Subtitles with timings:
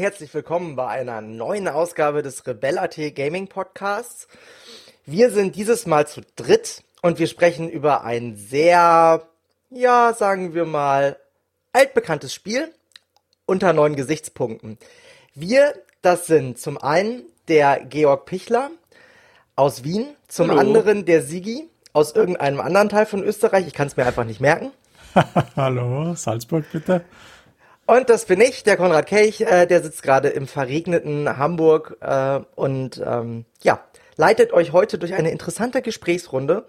[0.00, 4.28] Herzlich willkommen bei einer neuen Ausgabe des Rebella.at Gaming Podcasts.
[5.04, 9.28] Wir sind dieses Mal zu dritt und wir sprechen über ein sehr,
[9.68, 11.18] ja, sagen wir mal,
[11.74, 12.72] altbekanntes Spiel
[13.44, 14.78] unter neuen Gesichtspunkten.
[15.34, 18.70] Wir, das sind zum einen der Georg Pichler
[19.54, 20.60] aus Wien, zum Hallo.
[20.60, 23.66] anderen der Sigi aus irgendeinem anderen Teil von Österreich.
[23.66, 24.72] Ich kann es mir einfach nicht merken.
[25.56, 27.04] Hallo, Salzburg bitte.
[27.90, 32.38] Und das bin ich, der Konrad Kelch, äh, der sitzt gerade im verregneten Hamburg äh,
[32.54, 36.66] und ähm, ja, leitet euch heute durch eine interessante Gesprächsrunde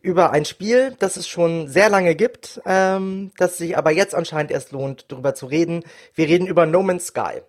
[0.00, 4.50] über ein Spiel, das es schon sehr lange gibt, ähm, das sich aber jetzt anscheinend
[4.50, 5.84] erst lohnt, darüber zu reden.
[6.14, 7.42] Wir reden über No Man's Sky.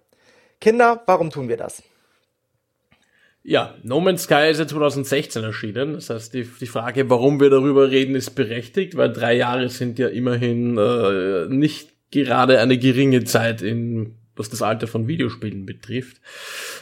[0.60, 1.82] Kinder, warum tun wir das?
[3.42, 5.94] Ja, No Man's Sky ist ja 2016 erschienen.
[5.94, 9.98] Das heißt, die, die Frage, warum wir darüber reden, ist berechtigt, weil drei Jahre sind
[9.98, 16.18] ja immerhin äh, nicht gerade eine geringe Zeit in was das Alter von Videospielen betrifft.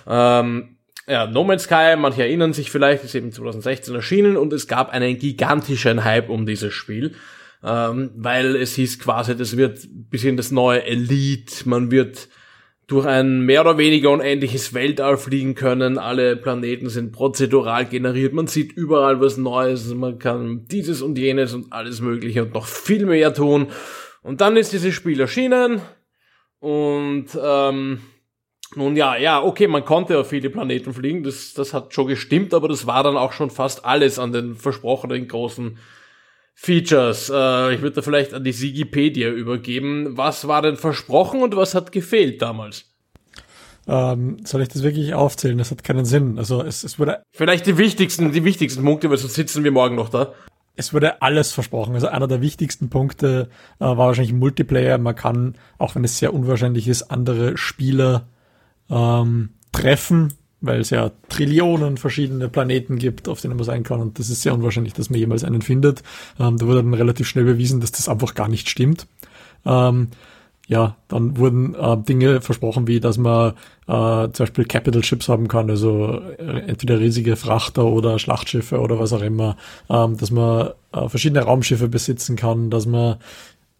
[0.08, 4.68] Ähm, ja, No Man's Sky, manche erinnern sich vielleicht, ist eben 2016 erschienen und es
[4.68, 7.16] gab einen gigantischen Hype um dieses Spiel,
[7.64, 12.30] ähm, weil es hieß quasi, das wird bisschen das neue Elite, man wird
[12.88, 15.98] durch ein mehr oder weniger unendliches Weltall fliegen können.
[15.98, 18.34] Alle Planeten sind prozedural generiert.
[18.34, 19.94] Man sieht überall was Neues.
[19.94, 23.68] Man kann dieses und jenes und alles Mögliche und noch viel mehr tun.
[24.22, 25.82] Und dann ist dieses Spiel erschienen.
[26.60, 28.02] Und ähm,
[28.76, 31.24] nun ja, ja, okay, man konnte auf viele Planeten fliegen.
[31.24, 34.56] Das, das hat schon gestimmt, aber das war dann auch schon fast alles an den
[34.56, 35.78] versprochenen großen
[36.54, 37.30] Features.
[37.34, 40.16] Äh, ich würde da vielleicht an die Sigipedia übergeben.
[40.18, 42.86] Was war denn versprochen und was hat gefehlt damals?
[43.88, 45.58] Ähm, soll ich das wirklich aufzählen?
[45.58, 46.38] Das hat keinen Sinn.
[46.38, 49.96] Also es, es wurde Vielleicht die wichtigsten, die wichtigsten Punkte, weil sonst sitzen wir morgen
[49.96, 50.34] noch da.
[50.76, 51.94] Es wurde alles versprochen.
[51.94, 53.50] Also einer der wichtigsten Punkte
[53.80, 54.98] äh, war wahrscheinlich Multiplayer.
[54.98, 58.28] Man kann, auch wenn es sehr unwahrscheinlich ist, andere Spieler
[58.90, 64.00] ähm, treffen, weil es ja Trillionen verschiedene Planeten gibt, auf denen man sein kann.
[64.00, 66.04] Und das ist sehr unwahrscheinlich, dass man jemals einen findet.
[66.40, 69.08] Ähm, da wurde dann relativ schnell bewiesen, dass das einfach gar nicht stimmt.
[69.66, 70.10] Ähm,
[70.72, 73.56] ja, dann wurden äh, Dinge versprochen, wie dass man
[73.88, 78.98] äh, zum Beispiel Capital Ships haben kann, also äh, entweder riesige Frachter oder Schlachtschiffe oder
[78.98, 79.58] was auch immer,
[79.90, 83.18] ähm, dass man äh, verschiedene Raumschiffe besitzen kann, dass man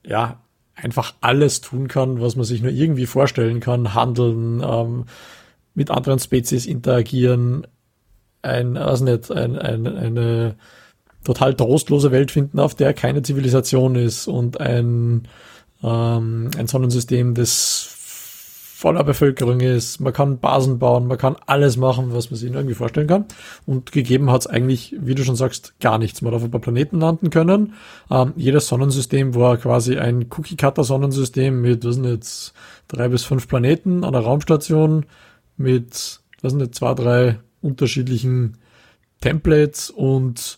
[0.06, 0.42] ja
[0.76, 5.06] einfach alles tun kann, was man sich nur irgendwie vorstellen kann, handeln, ähm,
[5.74, 7.68] mit anderen Spezies interagieren,
[8.42, 10.56] ein, also nicht, ein, ein, eine
[11.24, 15.30] total trostlose Welt finden, auf der keine Zivilisation ist und ein
[15.84, 17.98] ähm, ein Sonnensystem, das
[18.82, 20.00] voller Bevölkerung ist.
[20.00, 23.26] Man kann Basen bauen, man kann alles machen, was man sich irgendwie vorstellen kann.
[23.68, 26.24] Und gegeben hat es eigentlich, wie du schon sagst, gar nichts.
[26.24, 27.76] Man darf ein paar Planeten landen können.
[28.10, 32.54] Ähm, jedes Sonnensystem war quasi ein Cookie-Cutter-Sonnensystem mit, was sind jetzt,
[32.88, 35.06] drei bis fünf Planeten an der Raumstation
[35.58, 38.58] mit, was sind jetzt, zwei, drei unterschiedlichen
[39.22, 40.58] Templates und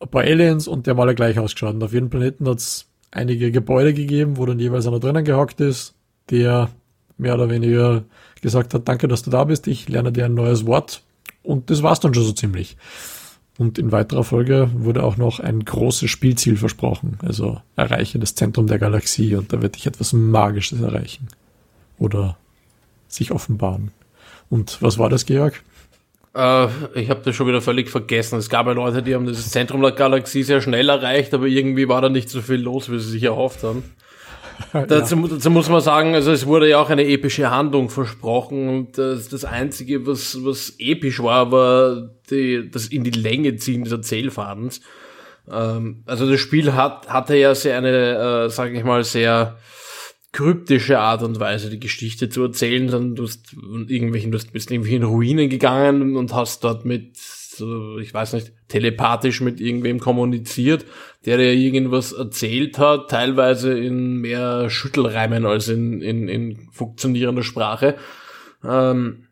[0.00, 1.74] ein paar Aliens und die haben alle gleich ausgeschaut.
[1.74, 5.94] Und auf jedem Planeten hat's einige Gebäude gegeben, wo dann jeweils einer drinnen gehockt ist,
[6.30, 6.70] der
[7.18, 8.02] mehr oder weniger
[8.40, 11.02] gesagt hat, danke, dass du da bist, ich lerne dir ein neues Wort.
[11.44, 12.76] Und das war's dann schon so ziemlich.
[13.58, 17.18] Und in weiterer Folge wurde auch noch ein großes Spielziel versprochen.
[17.22, 21.28] Also erreiche das Zentrum der Galaxie und da wird dich etwas Magisches erreichen.
[21.98, 22.36] Oder
[23.08, 23.92] sich offenbaren.
[24.48, 25.62] Und was war das, Georg?
[26.34, 28.38] Äh, ich habe das schon wieder völlig vergessen.
[28.38, 31.88] Es gab ja Leute, die haben das Zentrum der Galaxie sehr schnell erreicht, aber irgendwie
[31.88, 33.84] war da nicht so viel los, wie sie sich erhofft haben.
[34.88, 38.98] Dazu, dazu muss man sagen, also es wurde ja auch eine epische Handlung versprochen und
[38.98, 43.92] das, das Einzige, was, was episch war, war die, das in die Länge ziehen des
[43.92, 44.80] Erzählfadens.
[45.50, 49.56] Ähm, also das Spiel hat, hatte ja sehr eine, äh, sage ich mal, sehr
[50.32, 54.96] kryptische Art und Weise, die Geschichte zu erzählen, dann du hast irgendwelchen, du bist irgendwie
[54.96, 57.18] in Ruinen gegangen und hast dort mit,
[58.00, 60.86] ich weiß nicht, telepathisch mit irgendwem kommuniziert,
[61.26, 67.96] der dir irgendwas erzählt hat, teilweise in mehr Schüttelreimen als in, in, in funktionierender Sprache.
[68.64, 69.26] Ähm,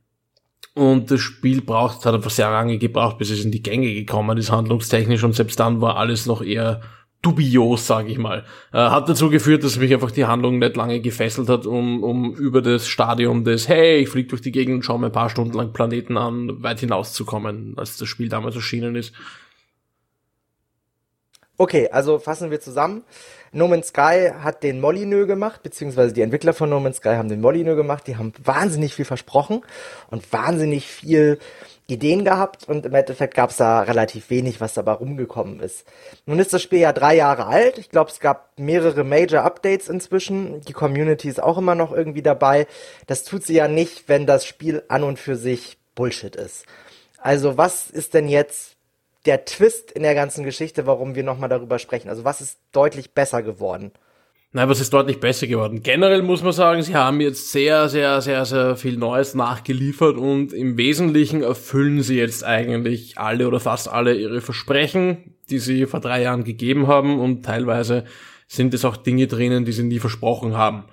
[0.74, 4.36] und das Spiel braucht, hat einfach sehr lange gebraucht, bis es in die Gänge gekommen
[4.38, 6.82] ist, handlungstechnisch, und selbst dann war alles noch eher
[7.22, 8.44] dubios, sage ich mal.
[8.72, 12.34] Äh, hat dazu geführt, dass mich einfach die Handlung nicht lange gefesselt hat, um, um
[12.34, 15.30] über das Stadium des Hey, ich flieg durch die Gegend und schaue mir ein paar
[15.30, 19.12] Stunden lang Planeten an, weit hinauszukommen, als das Spiel damals erschienen ist.
[21.60, 23.04] Okay, also fassen wir zusammen.
[23.52, 27.28] No Man's Sky hat den Molyneux gemacht, beziehungsweise die Entwickler von No Man's Sky haben
[27.28, 28.06] den Molyneux gemacht.
[28.06, 29.60] Die haben wahnsinnig viel versprochen
[30.08, 31.38] und wahnsinnig viel
[31.90, 35.84] Ideen gehabt und im Endeffekt gab es da relativ wenig, was dabei rumgekommen ist.
[36.26, 37.78] Nun ist das Spiel ja drei Jahre alt.
[37.78, 40.60] Ich glaube, es gab mehrere Major Updates inzwischen.
[40.62, 42.66] Die Community ist auch immer noch irgendwie dabei.
[43.06, 46.66] Das tut sie ja nicht, wenn das Spiel an und für sich Bullshit ist.
[47.18, 48.76] Also was ist denn jetzt
[49.26, 52.08] der Twist in der ganzen Geschichte, warum wir nochmal darüber sprechen?
[52.08, 53.92] Also was ist deutlich besser geworden?
[54.52, 55.80] Nein, was ist deutlich besser geworden?
[55.84, 60.52] Generell muss man sagen, sie haben jetzt sehr, sehr, sehr, sehr viel Neues nachgeliefert und
[60.52, 66.00] im Wesentlichen erfüllen sie jetzt eigentlich alle oder fast alle ihre Versprechen, die sie vor
[66.00, 68.06] drei Jahren gegeben haben und teilweise
[68.48, 70.86] sind es auch Dinge drinnen, die sie nie versprochen haben.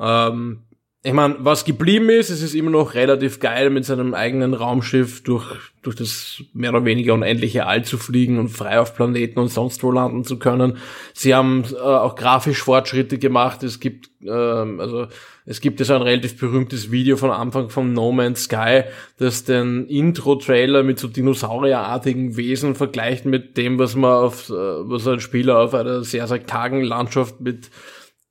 [0.00, 0.65] Ähm,
[1.06, 5.22] ich meine, was geblieben ist, es ist immer noch relativ geil, mit seinem eigenen Raumschiff
[5.22, 5.46] durch,
[5.80, 9.84] durch das mehr oder weniger unendliche All zu fliegen und frei auf Planeten und sonst
[9.84, 10.78] wo landen zu können.
[11.14, 13.62] Sie haben äh, auch grafisch Fortschritte gemacht.
[13.62, 15.06] Es gibt, ähm, also
[15.44, 18.82] es gibt so ein relativ berühmtes Video von Anfang von No Man's Sky,
[19.16, 25.06] das den Intro-Trailer mit so dinosaurierartigen Wesen vergleicht mit dem, was man auf, äh, was
[25.06, 27.70] ein Spieler auf einer sehr, sehr kargen Landschaft mit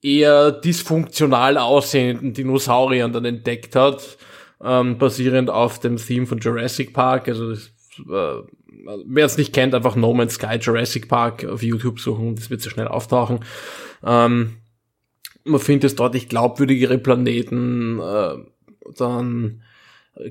[0.02, 4.18] eher dysfunktional aussehenden Dinosauriern dann entdeckt hat,
[4.64, 7.28] ähm, basierend auf dem Theme von Jurassic Park.
[7.28, 8.44] Also äh,
[9.06, 12.62] wer es nicht kennt, einfach No Man's Sky Jurassic Park auf YouTube suchen, das wird
[12.62, 13.40] so schnell auftauchen.
[14.04, 14.58] Ähm,
[15.44, 18.36] man findet es deutlich glaubwürdigere Planeten, äh,
[18.98, 19.62] dann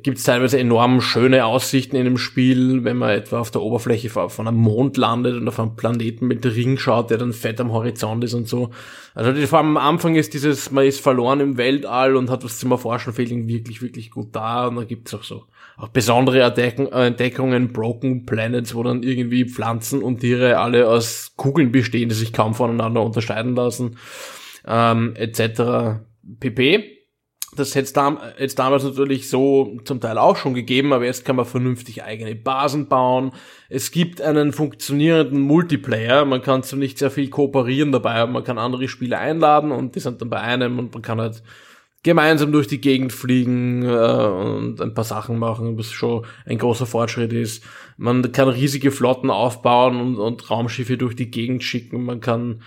[0.03, 4.09] gibt es teilweise enorm schöne Aussichten in dem Spiel, wenn man etwa auf der Oberfläche
[4.09, 7.71] von einem Mond landet und auf einem Planeten mit Ring schaut, der dann fett am
[7.71, 8.71] Horizont ist und so.
[9.15, 12.59] Also vor allem am Anfang ist dieses, man ist verloren im Weltall und hat was
[12.59, 14.69] zum Erforschen, Feeling wirklich, wirklich gut da.
[14.69, 15.45] Und dann gibt es auch so
[15.77, 22.09] auch besondere Entdeckungen, Broken Planets, wo dann irgendwie Pflanzen und Tiere alle aus Kugeln bestehen,
[22.09, 23.97] die sich kaum voneinander unterscheiden lassen,
[24.67, 25.99] ähm, etc.
[26.39, 26.94] pp.
[27.57, 31.37] Das hätte es jetzt damals natürlich so zum Teil auch schon gegeben, aber jetzt kann
[31.37, 33.33] man vernünftig eigene Basen bauen.
[33.69, 36.25] Es gibt einen funktionierenden Multiplayer.
[36.25, 39.95] Man kann so nicht sehr viel kooperieren dabei, aber man kann andere Spieler einladen und
[39.95, 41.43] die sind dann bei einem und man kann halt
[42.05, 46.87] gemeinsam durch die Gegend fliegen äh, und ein paar Sachen machen, was schon ein großer
[46.87, 47.65] Fortschritt ist.
[47.97, 52.05] Man kann riesige Flotten aufbauen und, und Raumschiffe durch die Gegend schicken.
[52.05, 52.61] Man kann,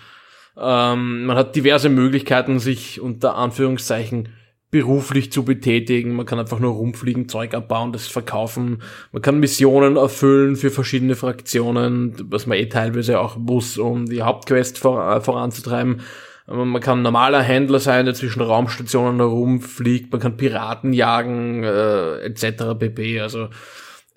[0.58, 4.30] ähm, man hat diverse Möglichkeiten, sich unter Anführungszeichen
[4.70, 6.14] beruflich zu betätigen.
[6.14, 8.82] Man kann einfach nur rumfliegen, Zeug abbauen, das verkaufen.
[9.12, 14.22] Man kann Missionen erfüllen für verschiedene Fraktionen, was man eh teilweise auch muss, um die
[14.22, 16.02] Hauptquest vor, äh, voranzutreiben.
[16.48, 20.14] Man kann normaler Händler sein, der zwischen Raumstationen herumfliegt.
[20.14, 22.78] Man kann Piraten jagen, äh, etc.
[22.80, 23.20] pp.
[23.20, 23.50] Also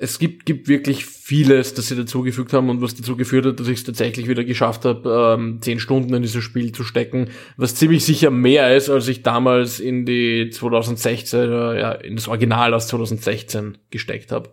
[0.02, 3.69] es gibt, gibt wirklich vieles, das sie dazugefügt haben und was dazu geführt hat, dass
[3.69, 7.75] ich es tatsächlich wieder geschafft habe, ähm, zehn Stunden in dieses Spiel zu stecken, was
[7.75, 12.73] ziemlich sicher mehr ist, als ich damals in die 2016, äh, ja, in das Original
[12.73, 14.49] aus 2016 gesteckt habe.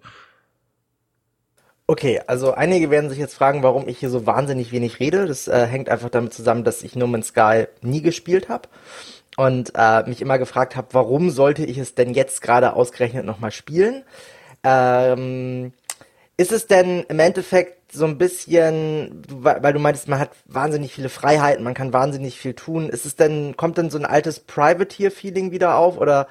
[1.88, 5.28] Okay, also einige werden sich jetzt fragen, warum ich hier so wahnsinnig wenig rede.
[5.28, 8.68] Das äh, hängt einfach damit zusammen, dass ich No Man's Sky nie gespielt habe
[9.38, 13.52] und äh, mich immer gefragt habe, warum sollte ich es denn jetzt gerade ausgerechnet nochmal
[13.52, 14.04] spielen?
[14.68, 15.72] Ähm,
[16.36, 21.08] ist es denn im Endeffekt so ein bisschen, weil du meintest, man hat wahnsinnig viele
[21.08, 22.90] Freiheiten, man kann wahnsinnig viel tun.
[22.90, 26.28] Ist es denn, kommt denn so ein altes Privateer-Feeling wieder auf oder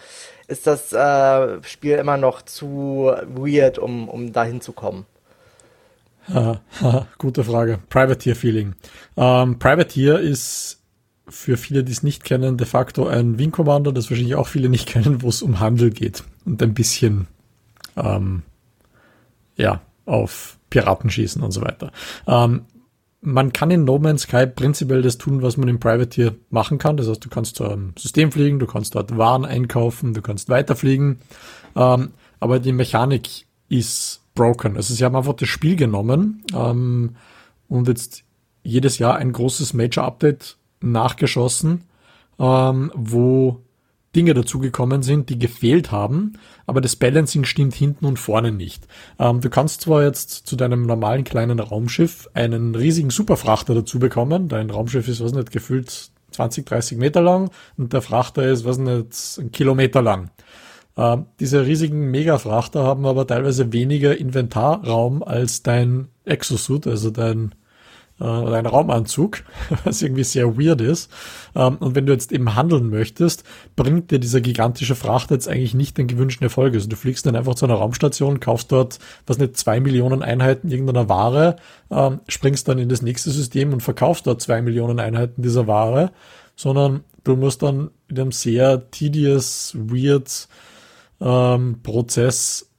[0.48, 5.06] ist das äh, Spiel immer noch zu weird, um, um da hinzukommen?
[7.18, 7.78] Gute Frage.
[7.88, 8.74] Privateer-Feeling.
[9.16, 10.82] Ähm, Privateer ist
[11.28, 14.68] für viele, die es nicht kennen, de facto ein Wing Commander, das wahrscheinlich auch viele
[14.68, 17.28] nicht kennen, wo es um Handel geht und ein bisschen
[17.96, 18.42] ähm,
[19.56, 21.92] ja, auf Piraten schießen und so weiter.
[22.26, 22.62] Ähm,
[23.20, 26.96] man kann in No Man's Sky prinzipiell das tun, was man im Privateer machen kann.
[26.96, 30.48] Das heißt, du kannst zu einem System fliegen, du kannst dort Waren einkaufen, du kannst
[30.48, 31.18] weiterfliegen.
[31.74, 34.76] Ähm, aber die Mechanik ist broken.
[34.76, 37.16] Also sie haben einfach das Spiel genommen ähm,
[37.68, 38.22] und jetzt
[38.62, 41.82] jedes Jahr ein großes Major-Update nachgeschossen,
[42.38, 43.60] ähm, wo
[44.16, 46.32] Dinge dazugekommen sind, die gefehlt haben,
[46.66, 48.88] aber das Balancing stimmt hinten und vorne nicht.
[49.18, 54.48] Ähm, du kannst zwar jetzt zu deinem normalen kleinen Raumschiff einen riesigen Superfrachter dazu bekommen.
[54.48, 58.78] Dein Raumschiff ist, was nicht, gefüllt 20, 30 Meter lang und der Frachter ist, was
[58.78, 60.30] nicht, ein Kilometer lang.
[60.96, 67.54] Ähm, diese riesigen Megafrachter haben aber teilweise weniger Inventarraum als dein Exosuit, also dein
[68.24, 69.42] oder ein Raumanzug,
[69.84, 71.10] was irgendwie sehr weird ist.
[71.54, 73.44] Ähm, und wenn du jetzt eben handeln möchtest,
[73.76, 76.74] bringt dir dieser gigantische Frachter jetzt eigentlich nicht den gewünschten Erfolg.
[76.74, 80.70] Also du fliegst dann einfach zu einer Raumstation, kaufst dort, was nicht, zwei Millionen Einheiten
[80.70, 81.56] irgendeiner Ware,
[81.90, 86.12] ähm, springst dann in das nächste System und verkaufst dort zwei Millionen Einheiten dieser Ware,
[86.56, 90.48] sondern du musst dann in einem sehr tedious, weird
[91.20, 92.70] ähm, Prozess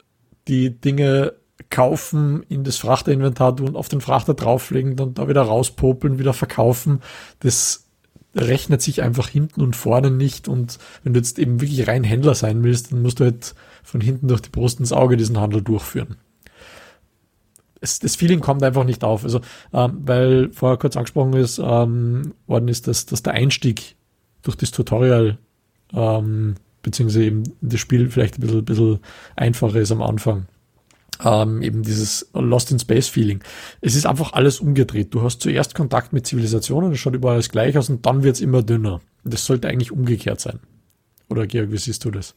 [0.48, 1.34] die Dinge
[1.70, 7.02] kaufen, in das Frachterinventar tun, auf den Frachter drauflegen, dann da wieder rauspopeln, wieder verkaufen.
[7.40, 7.88] Das
[8.36, 10.48] rechnet sich einfach hinten und vorne nicht.
[10.48, 14.02] Und wenn du jetzt eben wirklich rein Händler sein willst, dann musst du halt von
[14.02, 16.18] hinten durch die Brust ins Auge diesen Handel durchführen.
[17.80, 19.24] Es, das Feeling kommt einfach nicht auf.
[19.24, 19.42] Also,
[19.74, 23.96] ähm, weil vorher kurz angesprochen ist, ähm, worden ist, dass, dass der Einstieg
[24.42, 25.38] durch das Tutorial
[25.94, 29.00] ähm, beziehungsweise eben das Spiel vielleicht ein bisschen, bisschen
[29.36, 30.48] einfacher ist am Anfang.
[31.24, 33.44] Ähm, eben dieses Lost in Space Feeling.
[33.82, 35.14] Es ist einfach alles umgedreht.
[35.14, 38.42] Du hast zuerst Kontakt mit Zivilisationen, das schaut überall alles gleich aus und dann wird's
[38.42, 39.02] immer dünner.
[39.24, 40.60] Das sollte eigentlich umgekehrt sein.
[41.30, 42.36] Oder Georg, wie siehst du das?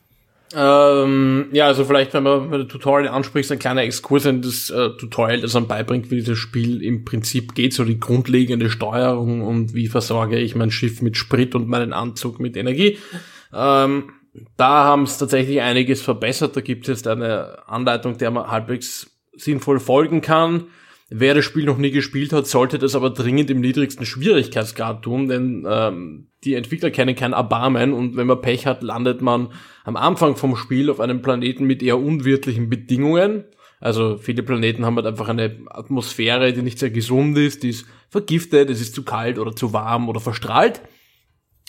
[0.53, 4.91] Ähm, ja, also vielleicht, wenn man dem Tutorial anspricht, ein kleiner Exkurs in das äh,
[4.99, 9.75] Tutorial, das einem beibringt, wie das Spiel im Prinzip geht, so die grundlegende Steuerung und
[9.75, 12.99] wie versorge ich mein Schiff mit Sprit und meinen Anzug mit Energie.
[13.55, 14.11] Ähm,
[14.57, 16.57] da haben es tatsächlich einiges verbessert.
[16.57, 20.67] Da gibt es jetzt eine Anleitung, der man halbwegs sinnvoll folgen kann.
[21.13, 25.27] Wer das Spiel noch nie gespielt hat, sollte das aber dringend im niedrigsten Schwierigkeitsgrad tun,
[25.27, 29.49] denn ähm, die Entwickler kennen kein Erbarmen und wenn man Pech hat, landet man
[29.83, 33.43] am Anfang vom Spiel auf einem Planeten mit eher unwirtlichen Bedingungen.
[33.81, 37.87] Also viele Planeten haben halt einfach eine Atmosphäre, die nicht sehr gesund ist, die ist
[38.09, 40.81] vergiftet, es ist zu kalt oder zu warm oder verstrahlt.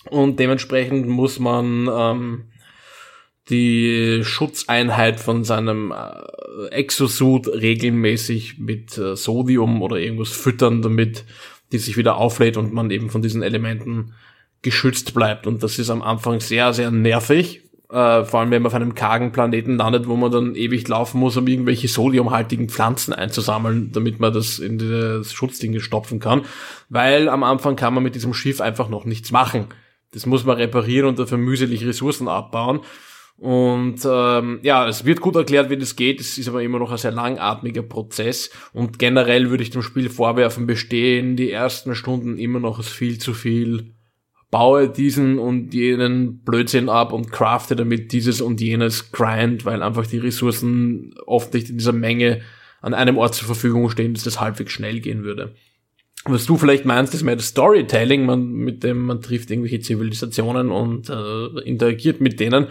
[0.09, 2.43] Und dementsprechend muss man ähm,
[3.49, 11.25] die Schutzeinheit von seinem äh, Exosuit regelmäßig mit äh, Sodium oder irgendwas füttern, damit
[11.71, 14.13] die sich wieder auflädt und man eben von diesen Elementen
[14.61, 15.47] geschützt bleibt.
[15.47, 17.61] Und das ist am Anfang sehr, sehr nervig.
[17.89, 21.19] Äh, vor allem, wenn man auf einem kargen Planeten landet, wo man dann ewig laufen
[21.19, 26.43] muss, um irgendwelche sodiumhaltigen Pflanzen einzusammeln, damit man das in das Schutzding stopfen kann.
[26.89, 29.65] Weil am Anfang kann man mit diesem Schiff einfach noch nichts machen.
[30.11, 32.81] Das muss man reparieren und dafür mühselig Ressourcen abbauen.
[33.37, 36.19] Und ähm, ja, es wird gut erklärt, wie das geht.
[36.19, 38.51] Es ist aber immer noch ein sehr langatmiger Prozess.
[38.71, 43.17] Und generell würde ich dem Spiel vorwerfen, bestehen die ersten Stunden immer noch als viel
[43.17, 43.95] zu viel.
[44.51, 50.05] Baue diesen und jenen Blödsinn ab und crafte damit dieses und jenes Grind, weil einfach
[50.05, 52.41] die Ressourcen oft nicht in dieser Menge
[52.81, 55.55] an einem Ort zur Verfügung stehen, dass das halbwegs schnell gehen würde
[56.25, 60.69] was du vielleicht meinst, ist mehr das Storytelling, man, mit dem man trifft irgendwelche Zivilisationen
[60.69, 62.67] und äh, interagiert mit denen.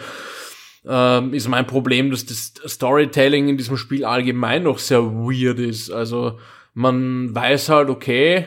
[0.87, 5.90] Ähm, ist mein Problem, dass das Storytelling in diesem Spiel allgemein noch sehr weird ist.
[5.90, 6.38] Also
[6.75, 8.47] man weiß halt, okay,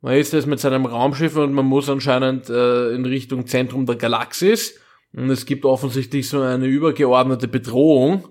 [0.00, 3.96] man ist jetzt mit seinem Raumschiff und man muss anscheinend äh, in Richtung Zentrum der
[3.96, 4.78] Galaxis.
[5.12, 8.28] Und es gibt offensichtlich so eine übergeordnete Bedrohung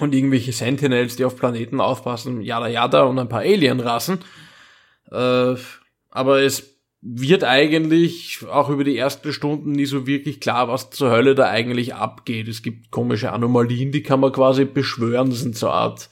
[0.00, 4.18] und irgendwelche Sentinels, die auf Planeten aufpassen, yada yada und ein paar Alienrassen.
[5.10, 5.54] Äh,
[6.10, 11.10] aber es wird eigentlich auch über die ersten Stunden nie so wirklich klar, was zur
[11.10, 12.48] Hölle da eigentlich abgeht.
[12.48, 15.30] Es gibt komische Anomalien, die kann man quasi beschwören.
[15.30, 16.08] Das sind so Art,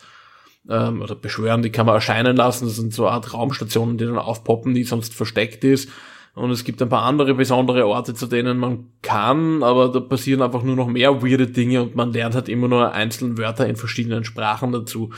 [0.69, 2.67] ähm, oder beschwören, die kann man erscheinen lassen.
[2.67, 5.91] Das sind so Art Raumstationen, die dann aufpoppen, die sonst versteckt ist.
[6.35, 10.43] Und es gibt ein paar andere besondere Orte, zu denen man kann, aber da passieren
[10.43, 13.77] einfach nur noch mehr weirde Dinge und man lernt halt immer nur einzelne Wörter in
[13.77, 15.11] verschiedenen Sprachen dazu.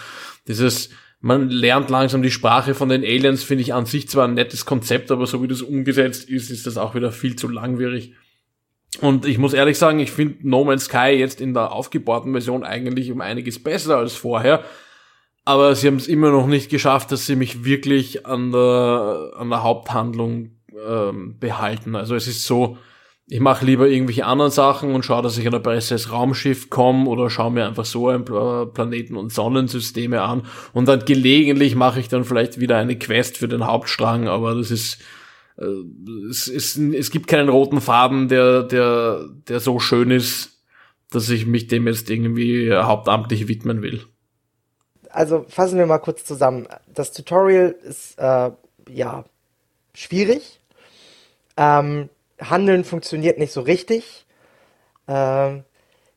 [0.47, 0.91] Dieses
[1.27, 4.65] man lernt langsam die Sprache von den Aliens, finde ich an sich zwar ein nettes
[4.65, 8.13] Konzept, aber so wie das umgesetzt ist, ist das auch wieder viel zu langwierig.
[9.01, 12.63] Und ich muss ehrlich sagen, ich finde No Man's Sky jetzt in der aufgebauten Version
[12.63, 14.63] eigentlich um einiges besser als vorher.
[15.45, 19.51] Aber sie haben es immer noch nicht geschafft, dass sie mich wirklich an der, an
[19.51, 20.53] der Haupthandlung
[20.89, 21.97] ähm, behalten.
[21.97, 22.79] Also es ist so,
[23.29, 27.09] ich mache lieber irgendwelche anderen Sachen und schaue, dass ich an ein besseres Raumschiff komme
[27.09, 32.09] oder schaue mir einfach so ein Planeten- und Sonnensysteme an und dann gelegentlich mache ich
[32.09, 34.99] dann vielleicht wieder eine Quest für den Hauptstrang, aber das ist
[35.59, 35.65] äh,
[36.31, 40.63] es, ist, es gibt keinen roten Faden, der, der, der so schön ist,
[41.11, 44.05] dass ich mich dem jetzt irgendwie hauptamtlich widmen will.
[45.11, 46.69] Also fassen wir mal kurz zusammen.
[46.93, 48.51] Das Tutorial ist äh,
[48.89, 49.25] ja
[49.95, 50.61] schwierig.
[51.57, 54.27] Ähm, Handeln funktioniert nicht so richtig.
[55.09, 55.65] Ähm,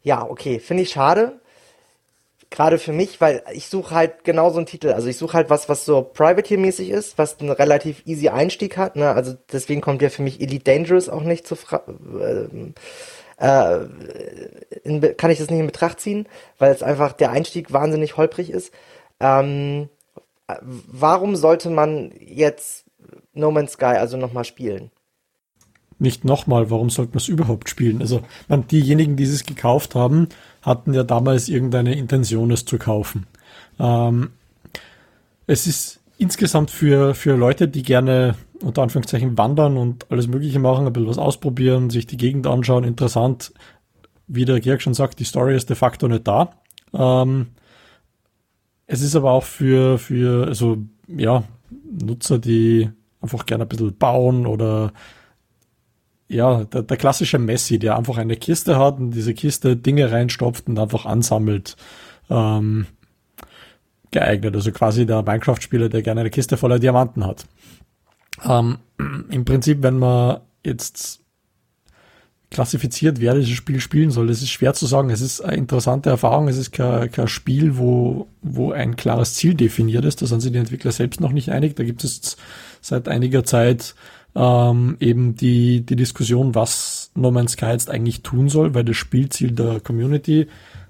[0.03, 1.39] ja, okay, finde ich schade.
[2.49, 4.91] Gerade für mich, weil ich suche halt genau so einen Titel.
[4.91, 8.95] Also ich suche halt was, was so Privateer-mäßig ist, was einen relativ easy Einstieg hat.
[8.95, 9.11] Ne?
[9.11, 11.83] Also deswegen kommt ja für mich Elite Dangerous auch nicht zu Fra
[12.19, 12.47] äh,
[13.39, 13.87] äh,
[14.83, 18.49] in, kann ich das nicht in Betracht ziehen, weil es einfach der Einstieg wahnsinnig holprig
[18.49, 18.73] ist.
[19.19, 19.89] Ähm,
[20.61, 22.85] warum sollte man jetzt
[23.33, 24.91] No Man's Sky also nochmal spielen?
[25.99, 28.01] Nicht nochmal, warum sollte man es überhaupt spielen?
[28.01, 30.29] Also, man, diejenigen, die es gekauft haben,
[30.61, 33.27] hatten ja damals irgendeine Intention, es zu kaufen.
[33.79, 34.31] Ähm,
[35.47, 40.85] es ist insgesamt für, für Leute, die gerne unter Anführungszeichen wandern und alles Mögliche machen,
[40.85, 43.53] ein bisschen was ausprobieren, sich die Gegend anschauen, interessant.
[44.27, 46.53] Wie der Georg schon sagt, die Story ist de facto nicht da.
[46.93, 47.47] Ähm,
[48.85, 50.77] es ist aber auch für, für, also,
[51.07, 51.43] ja,
[52.01, 52.89] Nutzer, die
[53.21, 54.91] einfach gerne ein bisschen bauen oder
[56.29, 60.67] ja, der, der klassische Messi, der einfach eine Kiste hat und diese Kiste Dinge reinstopft
[60.67, 61.75] und einfach ansammelt,
[62.29, 62.85] ähm,
[64.11, 64.55] geeignet.
[64.55, 67.45] Also quasi der Minecraft-Spieler, der gerne eine Kiste voller Diamanten hat.
[68.45, 68.77] Ähm,
[69.29, 71.19] Im Prinzip, wenn man jetzt
[72.51, 75.09] klassifiziert, wer dieses Spiel spielen soll, das ist schwer zu sagen.
[75.09, 76.47] Es ist eine interessante Erfahrung.
[76.47, 80.21] Es ist kein, kein Spiel, wo, wo ein klares Ziel definiert ist.
[80.21, 81.75] Da sind sich die Entwickler selbst noch nicht einig.
[81.75, 82.37] Da gibt es
[82.81, 83.95] seit einiger Zeit
[84.39, 88.95] ähm, eben die, die Diskussion, was No Man's Sky jetzt eigentlich tun soll, weil das
[88.95, 90.47] Spielziel der Community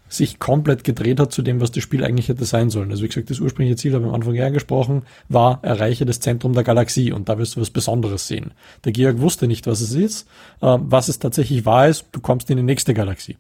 [0.08, 2.91] sich komplett gedreht hat zu dem, was das Spiel eigentlich hätte sein sollen.
[2.91, 6.20] Also wie gesagt, das ursprüngliche Ziel, habe ich am Anfang ja angesprochen, war, erreiche das
[6.20, 8.51] Zentrum der Galaxie und da wirst du was Besonderes sehen.
[8.86, 10.27] Der Georg wusste nicht, was es ist.
[10.62, 13.38] Ähm, was es tatsächlich war, ist, du kommst in die nächste Galaxie.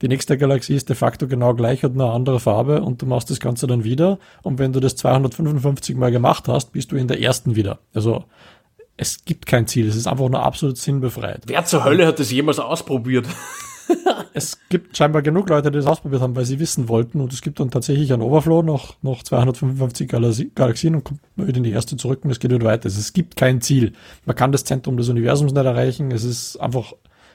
[0.00, 3.30] Die nächste Galaxie ist de facto genau gleich, hat eine andere Farbe und du machst
[3.30, 4.18] das Ganze dann wieder.
[4.42, 7.78] Und wenn du das 255 Mal gemacht hast, bist du in der ersten wieder.
[7.94, 8.24] Also
[9.02, 11.42] es gibt kein Ziel, es ist einfach nur absolut sinnbefreit.
[11.46, 13.26] Wer zur Hölle hat das jemals ausprobiert?
[14.32, 17.20] es gibt scheinbar genug Leute, die das ausprobiert haben, weil sie wissen wollten.
[17.20, 20.08] Und es gibt dann tatsächlich ein Overflow noch, noch 255
[20.54, 22.84] Galaxien und kommt wieder in die erste zurück und es geht wieder weiter.
[22.84, 23.92] Also es gibt kein Ziel.
[24.24, 26.10] Man kann das Zentrum des Universums nicht erreichen.
[26.12, 26.94] Es ist einfach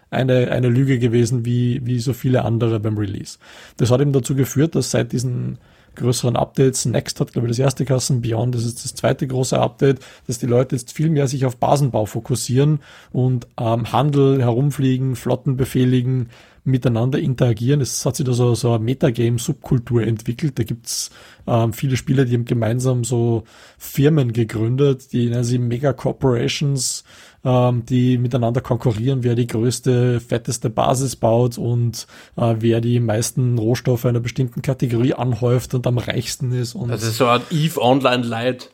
[0.10, 3.38] eine, eine Lüge gewesen, wie, wie so viele andere beim Release.
[3.76, 5.58] Das hat eben dazu geführt, dass seit diesen
[5.98, 6.86] größeren Updates.
[6.86, 10.40] Next hat, glaube ich, das erste Kassen, Beyond das ist das zweite große Update, dass
[10.40, 12.80] die Leute jetzt viel mehr sich auf Basenbau fokussieren
[13.12, 16.30] und ähm, Handel herumfliegen, Flotten befehligen,
[16.68, 17.82] miteinander interagieren.
[17.82, 20.60] Es hat sich da so, so eine Metagame-Subkultur entwickelt.
[20.60, 21.12] Da gibt's
[21.48, 23.44] ähm, viele Spieler, die haben gemeinsam so
[23.78, 27.06] Firmen gegründet, die nennen sie Mega Corporations,
[27.48, 33.58] ähm, die miteinander konkurrieren, wer die größte, fetteste Basis baut und äh, wer die meisten
[33.58, 36.76] Rohstoffe einer bestimmten Kategorie anhäuft und am reichsten ist.
[36.76, 38.72] Und das ist so eine Eve Online Light.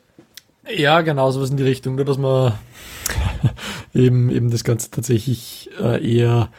[0.76, 2.54] Ja, genau, sowas in die Richtung, nur dass man
[3.94, 6.50] eben, eben das Ganze tatsächlich äh, eher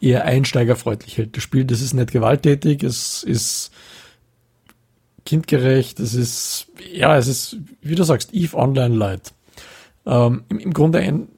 [0.00, 1.36] eher einsteigerfreundlich hält.
[1.36, 3.70] Das Spiel, das ist nicht gewalttätig, es ist
[5.26, 9.34] kindgerecht, es ist, ja, es ist, wie du sagst, Eve Online Light.
[10.06, 11.28] Ähm, im, Im Grunde ein,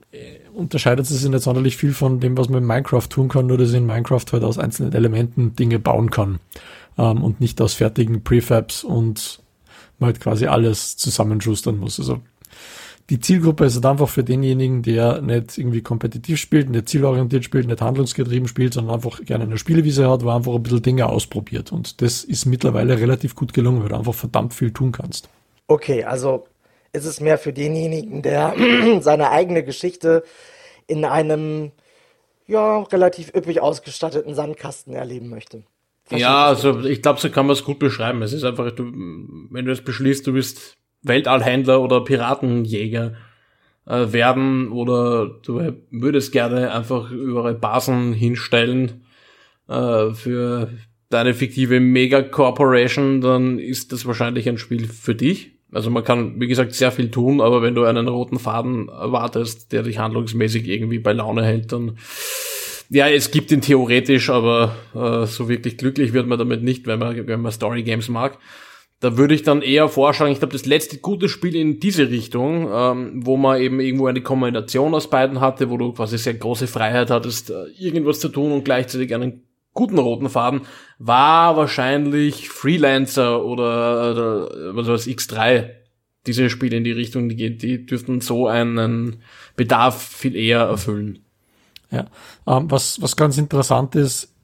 [0.55, 3.59] unterscheidet es sich nicht sonderlich viel von dem, was man in Minecraft tun kann, nur
[3.59, 6.39] dass in Minecraft halt aus einzelnen Elementen Dinge bauen kann
[6.99, 9.41] ähm, und nicht aus fertigen Prefabs und
[9.99, 11.99] man halt quasi alles zusammenschustern muss.
[11.99, 12.21] Also
[13.11, 17.67] die Zielgruppe ist halt einfach für denjenigen, der nicht irgendwie kompetitiv spielt, nicht zielorientiert spielt,
[17.67, 21.73] nicht handlungsgetrieben spielt, sondern einfach gerne eine Spielewiese hat, wo einfach ein bisschen Dinge ausprobiert.
[21.73, 25.29] Und das ist mittlerweile relativ gut gelungen, weil du einfach verdammt viel tun kannst.
[25.67, 26.47] Okay, also
[26.93, 28.55] ist es mehr für denjenigen, der
[29.01, 30.23] seine eigene Geschichte
[30.87, 31.73] in einem
[32.47, 35.63] ja, relativ üppig ausgestatteten Sandkasten erleben möchte.
[36.11, 38.23] ja, also ich glaube, so kann man es gut beschreiben.
[38.23, 38.85] Es ist einfach, du,
[39.51, 43.15] wenn du es beschließt, du bist Weltallhändler oder Piratenjäger
[43.87, 49.05] äh, werden oder du würdest gerne einfach überall Basen hinstellen
[49.69, 50.71] äh, für
[51.09, 55.52] deine fiktive Mega-Corporation, dann ist das wahrscheinlich ein Spiel für dich.
[55.73, 59.73] Also man kann, wie gesagt, sehr viel tun, aber wenn du einen roten Faden erwartest,
[59.73, 61.97] der dich handlungsmäßig irgendwie bei Laune hält, dann
[62.91, 66.99] ja, es gibt ihn theoretisch, aber äh, so wirklich glücklich wird man damit nicht, wenn
[66.99, 68.39] man, wenn man Story Games mag.
[69.01, 72.69] Da würde ich dann eher vorschlagen, ich glaube, das letzte gute Spiel in diese Richtung,
[72.71, 76.67] ähm, wo man eben irgendwo eine Kombination aus beiden hatte, wo du quasi sehr große
[76.67, 79.43] Freiheit hattest, äh, irgendwas zu tun und gleichzeitig einen
[79.75, 80.63] guten roten Faden,
[80.99, 85.71] war wahrscheinlich Freelancer oder, oder was weiß X3.
[86.27, 89.23] Diese Spiele in die Richtung, die, die dürften so einen
[89.57, 91.21] Bedarf viel eher erfüllen.
[91.91, 92.07] Ja,
[92.47, 94.35] ähm, was, was ganz interessant ist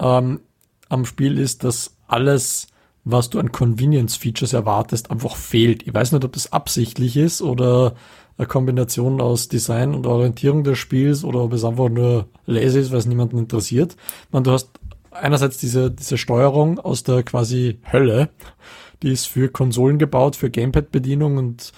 [0.00, 0.40] ähm,
[0.88, 2.68] am Spiel ist, dass alles
[3.10, 5.86] was du an Convenience-Features erwartest, einfach fehlt.
[5.86, 7.94] Ich weiß nicht, ob das absichtlich ist oder
[8.38, 12.92] eine Kombination aus Design und Orientierung des Spiels oder ob es einfach nur lazy ist,
[12.92, 13.96] weil es niemanden interessiert.
[14.30, 14.70] Man, du hast
[15.10, 18.30] einerseits diese, diese Steuerung aus der quasi Hölle,
[19.02, 21.72] die ist für Konsolen gebaut, für Gamepad-Bedienung und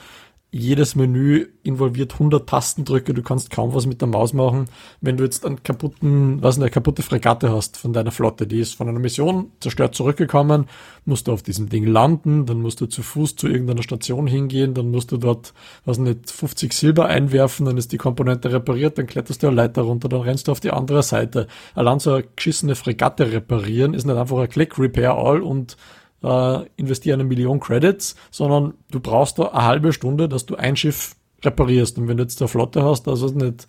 [0.53, 4.65] jedes Menü involviert 100 Tastendrücke, du kannst kaum was mit der Maus machen.
[5.01, 8.75] Wenn du jetzt einen kaputten, was eine kaputte Fregatte hast von deiner Flotte, die ist
[8.75, 10.67] von einer Mission zerstört zurückgekommen,
[11.05, 14.75] musst du auf diesem Ding landen, dann musst du zu Fuß zu irgendeiner Station hingehen,
[14.75, 19.07] dann musst du dort, was nicht, 50 Silber einwerfen, dann ist die Komponente repariert, dann
[19.07, 21.47] kletterst du eine Leiter runter, dann rennst du auf die andere Seite.
[21.77, 25.77] Allein so eine geschissene Fregatte reparieren ist nicht einfach ein Click, Repair All und
[26.23, 30.77] äh, investiere eine Million Credits, sondern du brauchst da eine halbe Stunde, dass du ein
[30.77, 31.99] Schiff reparierst.
[31.99, 33.67] Und wenn du jetzt eine Flotte hast, also nicht,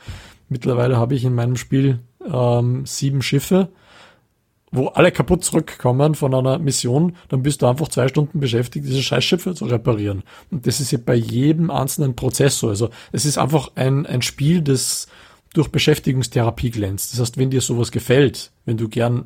[0.49, 1.99] mittlerweile habe ich in meinem Spiel
[2.31, 3.69] ähm, sieben Schiffe
[4.71, 9.03] wo alle kaputt zurückkommen von einer Mission, dann bist du einfach zwei Stunden beschäftigt, diese
[9.03, 10.23] Scheißschiffe zu reparieren.
[10.49, 12.69] Und das ist ja bei jedem einzelnen Prozess so.
[12.69, 15.07] Also es ist einfach ein, ein Spiel, das
[15.53, 17.11] durch Beschäftigungstherapie glänzt.
[17.11, 19.25] Das heißt, wenn dir sowas gefällt, wenn du gern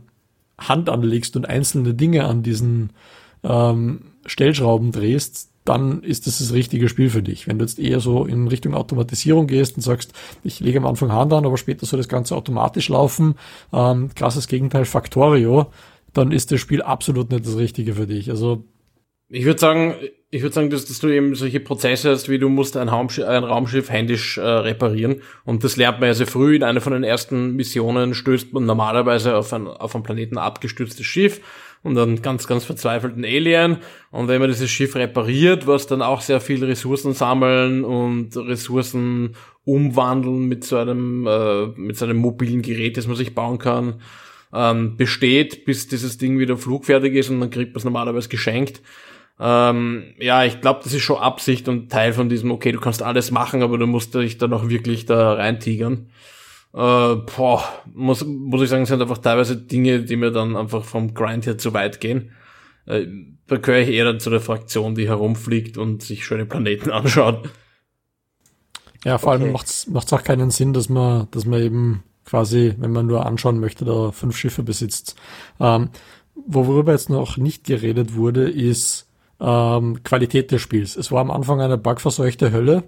[0.57, 2.91] Hand anlegst und einzelne Dinge an diesen
[3.43, 7.47] ähm, Stellschrauben drehst, dann ist das das richtige Spiel für dich.
[7.47, 10.13] Wenn du jetzt eher so in Richtung Automatisierung gehst und sagst,
[10.43, 13.35] ich lege am Anfang Hand an, aber später soll das Ganze automatisch laufen,
[13.73, 15.71] ähm, krasses Gegenteil Factorio,
[16.13, 18.29] dann ist das Spiel absolut nicht das Richtige für dich.
[18.29, 18.63] Also
[19.27, 19.95] ich würde sagen,
[20.35, 23.25] ich würde sagen, dass, dass, du eben solche Prozesse hast, wie du musst ein, Raumschiff,
[23.25, 25.21] ein Raumschiff händisch äh, reparieren.
[25.45, 26.57] Und das lernt man ja sehr früh.
[26.57, 31.05] In einer von den ersten Missionen stößt man normalerweise auf ein, auf ein Planeten abgestürztes
[31.05, 31.39] Schiff
[31.83, 33.77] und einen ganz, ganz verzweifelten Alien.
[34.11, 39.35] Und wenn man dieses Schiff repariert, was dann auch sehr viel Ressourcen sammeln und Ressourcen
[39.63, 44.01] umwandeln mit so einem, äh, mit so einem mobilen Gerät, das man sich bauen kann,
[44.53, 48.81] ähm, besteht, bis dieses Ding wieder flugfertig ist und dann kriegt man es normalerweise geschenkt.
[49.39, 53.03] Ähm, ja, ich glaube, das ist schon Absicht und Teil von diesem, okay, du kannst
[53.03, 56.09] alles machen, aber du musst dich dann auch wirklich da reintigern.
[56.73, 61.13] Äh, boah, muss, muss ich sagen, sind einfach teilweise Dinge, die mir dann einfach vom
[61.13, 62.31] Grind her zu weit gehen.
[62.85, 63.07] Äh,
[63.47, 67.49] da gehöre ich eher dann zu der Fraktion, die herumfliegt und sich schöne Planeten anschaut.
[69.03, 69.43] Ja, vor okay.
[69.43, 73.25] allem macht es auch keinen Sinn, dass man, dass man eben quasi, wenn man nur
[73.25, 75.15] anschauen möchte, da fünf Schiffe besitzt.
[75.59, 75.89] Ähm,
[76.35, 79.04] worüber jetzt noch nicht geredet wurde, ist
[79.39, 80.95] ähm, Qualität des Spiels.
[80.95, 82.83] Es war am Anfang eine bugverseuchte Hölle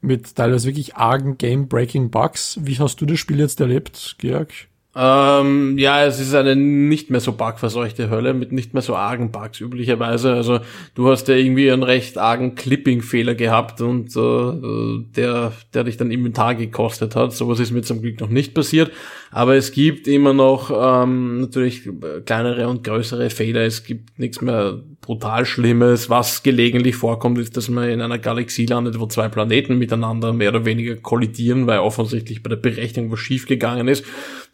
[0.00, 2.58] mit teilweise wirklich argen Game-Breaking Bugs.
[2.62, 4.52] Wie hast du das Spiel jetzt erlebt, Georg?
[4.96, 9.32] Ähm, ja, es ist eine nicht mehr so bugverseuchte Hölle mit nicht mehr so argen
[9.32, 10.34] Bugs üblicherweise.
[10.34, 10.60] Also
[10.94, 16.12] du hast ja irgendwie einen recht argen Clipping-Fehler gehabt und äh, der, der dich dann
[16.12, 17.32] Inventar gekostet hat.
[17.32, 18.92] Sowas ist mir zum Glück noch nicht passiert.
[19.32, 21.88] Aber es gibt immer noch ähm, natürlich
[22.24, 23.62] kleinere und größere Fehler.
[23.62, 26.08] Es gibt nichts mehr brutal Schlimmes.
[26.08, 30.48] Was gelegentlich vorkommt, ist, dass man in einer Galaxie landet, wo zwei Planeten miteinander mehr
[30.48, 34.04] oder weniger kollidieren, weil offensichtlich bei der Berechnung was schiefgegangen ist.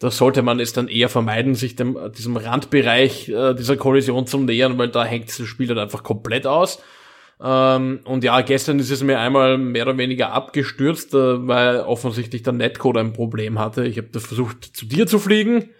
[0.00, 4.38] Da sollte man es dann eher vermeiden, sich dem, diesem Randbereich äh, dieser Kollision zu
[4.38, 6.82] nähern, weil da hängt das Spiel dann einfach komplett aus.
[7.42, 12.42] Ähm, und ja, gestern ist es mir einmal mehr oder weniger abgestürzt, äh, weil offensichtlich
[12.42, 13.86] der Netcode ein Problem hatte.
[13.86, 15.70] Ich habe versucht, zu dir zu fliegen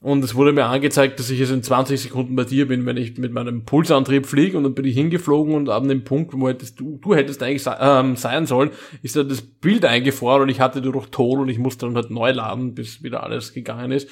[0.00, 2.96] und es wurde mir angezeigt, dass ich jetzt in 20 Sekunden bei dir bin, wenn
[2.96, 6.48] ich mit meinem Pulsantrieb fliege und dann bin ich hingeflogen und ab dem Punkt, wo
[6.48, 8.70] hättest du, du hättest eigentlich ähm, sein sollen,
[9.02, 11.96] ist da das Bild eingefroren und ich hatte nur noch Ton und ich musste dann
[11.96, 14.08] halt neu laden, bis wieder alles gegangen ist.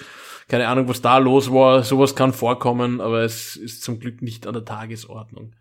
[0.48, 1.84] Keine Ahnung, was da los war.
[1.84, 5.54] Sowas kann vorkommen, aber es ist zum Glück nicht an der Tagesordnung.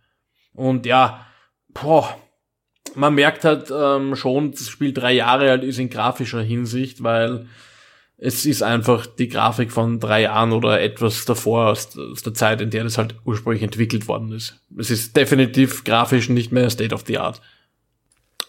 [0.54, 1.26] Und ja,
[1.70, 2.18] boah,
[2.96, 7.48] man merkt halt ähm, schon, das Spiel drei Jahre alt ist in grafischer Hinsicht, weil
[8.18, 12.62] es ist einfach die Grafik von drei Jahren oder etwas davor aus, aus, der Zeit,
[12.62, 14.62] in der das halt ursprünglich entwickelt worden ist.
[14.78, 17.42] Es ist definitiv grafisch nicht mehr State of the Art.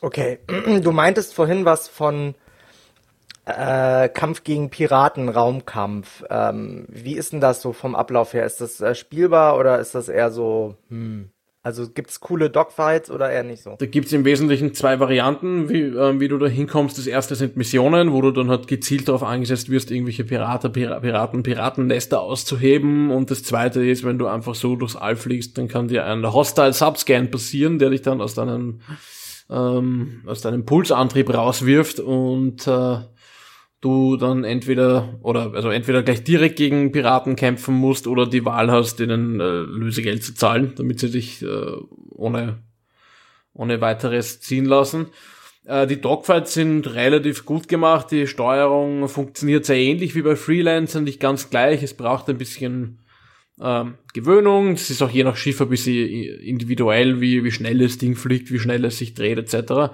[0.01, 0.39] Okay,
[0.83, 2.35] du meintest vorhin was von
[3.45, 6.25] äh, Kampf gegen Piraten, Raumkampf.
[6.31, 8.47] Ähm, wie ist denn das so vom Ablauf her?
[8.47, 11.31] Ist das äh, spielbar oder ist das eher so, hm,
[11.67, 13.75] also gibt's coole Dogfights oder eher nicht so?
[13.77, 16.97] Da gibt's im Wesentlichen zwei Varianten, wie, äh, wie du da hinkommst.
[16.97, 21.43] Das erste sind Missionen, wo du dann halt gezielt darauf angesetzt wirst, irgendwelche Piraten, Piraten,
[21.43, 23.11] Piratennester auszuheben.
[23.11, 26.33] Und das zweite ist, wenn du einfach so durchs All fliegst, dann kann dir ein
[26.33, 28.81] Hostile Subscan passieren, der dich dann aus deinem,
[29.51, 32.99] ähm, aus deinem Pulsantrieb rauswirft und äh,
[33.81, 38.71] du dann entweder oder also entweder gleich direkt gegen Piraten kämpfen musst oder die Wahl
[38.71, 41.77] hast, denen äh, Lösegeld zu zahlen, damit sie dich äh,
[42.11, 42.63] ohne
[43.53, 45.07] ohne weiteres ziehen lassen.
[45.65, 51.01] Äh, die Dogfights sind relativ gut gemacht, die Steuerung funktioniert sehr ähnlich wie bei Freelancer,
[51.01, 51.83] nicht ganz gleich.
[51.83, 53.01] Es braucht ein bisschen
[53.61, 54.73] ähm, Gewöhnung.
[54.73, 56.09] Es ist auch je nach Schiff ein bisschen
[56.41, 59.93] individuell, wie, wie schnell das Ding fliegt, wie schnell es sich dreht, etc.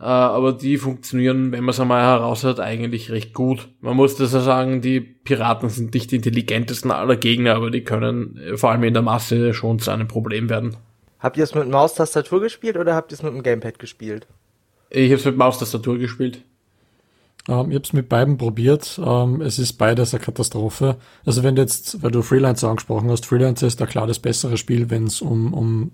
[0.00, 3.68] Äh, aber die funktionieren, wenn man es einmal heraus hat, eigentlich recht gut.
[3.80, 7.82] Man muss das ja sagen, die Piraten sind nicht die intelligentesten aller Gegner, aber die
[7.82, 10.76] können äh, vor allem in der Masse schon zu einem Problem werden.
[11.18, 14.26] Habt ihr es mit Maustastatur gespielt oder habt ihr es mit dem Gamepad gespielt?
[14.90, 16.42] Ich habe es mit Maustastatur gespielt.
[17.48, 19.00] Ähm, ich habe es mit beiden probiert.
[19.04, 20.96] Ähm, es ist beides eine Katastrophe.
[21.24, 24.56] Also wenn du jetzt, weil du Freelancer angesprochen hast, Freelancer ist da klar das bessere
[24.56, 25.92] Spiel, wenn es um, um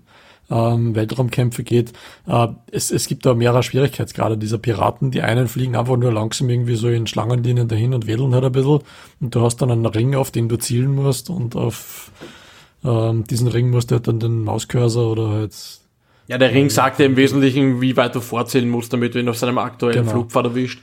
[0.49, 1.93] ähm, Weltraumkämpfe geht.
[2.27, 5.11] Äh, es, es gibt da mehrere Schwierigkeitsgrade dieser Piraten.
[5.11, 8.51] Die einen fliegen einfach nur langsam irgendwie so in Schlangenlinien dahin und wedeln halt ein
[8.51, 8.79] bisschen.
[9.19, 12.11] Und du hast dann einen Ring, auf den du zielen musst und auf
[12.83, 15.53] ähm, diesen Ring musst du halt dann den Mauscursor oder halt
[16.27, 19.29] ja, der Ring sagt dir im Wesentlichen, wie weit du vorzählen musst, damit du ihn
[19.29, 20.11] auf seinem aktuellen genau.
[20.11, 20.81] Flugpfad erwischt.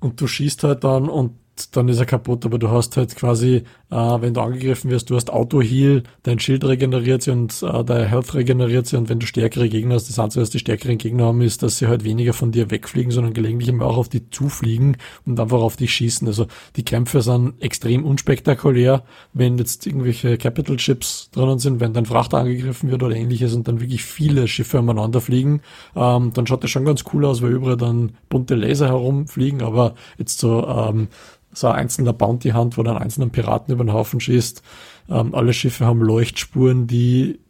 [0.00, 1.38] Und du schießt halt dann und
[1.72, 5.16] dann ist er kaputt, aber du hast halt quasi, äh, wenn du angegriffen wirst, du
[5.16, 9.26] hast Auto-Heal, dein Schild regeneriert sich und äh, dein Health regeneriert sich und wenn du
[9.26, 12.32] stärkere Gegner hast, das Einzige, was die stärkeren Gegner haben, ist, dass sie halt weniger
[12.32, 16.26] von dir wegfliegen, sondern gelegentlich immer auch auf dich zufliegen und einfach auf dich schießen.
[16.26, 22.06] Also die Kämpfe sind extrem unspektakulär, wenn jetzt irgendwelche Capital Ships drinnen sind, wenn dein
[22.06, 25.60] Frachter angegriffen wird oder ähnliches und dann wirklich viele Schiffe umeinander fliegen,
[25.94, 29.94] ähm, dann schaut das schon ganz cool aus, weil überall dann bunte Laser herumfliegen, aber
[30.18, 31.08] jetzt so ähm,
[31.54, 34.62] so ein einzelner Bounty-Hand, wo dann einzelnen Piraten über den Haufen schießt.
[35.10, 37.40] Ähm, alle Schiffe haben Leuchtspuren, die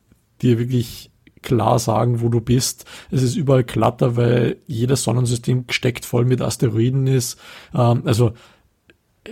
[0.43, 1.11] dir wirklich
[1.43, 2.87] klar sagen, wo du bist.
[3.11, 7.39] Es ist überall glatter, weil jedes Sonnensystem gesteckt voll mit Asteroiden ist.
[7.75, 8.33] Ähm, also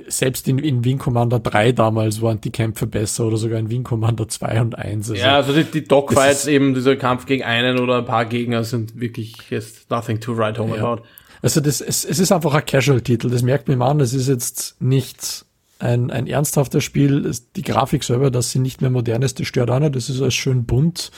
[0.08, 3.82] selbst in, in Wing Commander 3 damals waren die Kämpfe besser oder sogar in Wing
[3.82, 5.11] Commander 2 und 1.
[5.11, 8.64] Also ja, also die, die Dogfights eben, dieser Kampf gegen einen oder ein paar Gegner
[8.64, 10.82] sind wirklich jetzt nothing to write home ja.
[10.82, 11.02] about.
[11.42, 14.81] Also das, es, es ist einfach ein Casual-Titel, das merkt man an, es ist jetzt
[14.81, 15.44] nicht
[15.81, 17.31] ein, ein ernsthaftes Spiel.
[17.57, 20.22] Die Grafik selber, dass sie nicht mehr modern ist, das stört auch nicht, das ist
[20.22, 21.11] alles schön bunt,